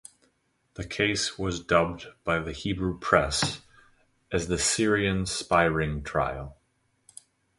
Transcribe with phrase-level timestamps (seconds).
[0.73, 3.61] The case was dubbed by the Hebrew press
[4.31, 6.57] as the Syrian spy ring trial.